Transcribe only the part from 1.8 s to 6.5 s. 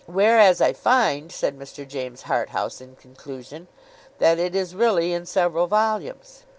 James Harthouse, in conclusion, 'that it is really in several volumes.